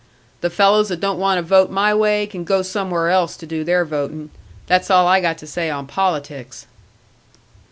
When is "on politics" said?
5.69-6.65